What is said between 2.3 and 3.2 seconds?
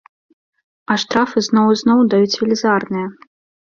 велізарныя.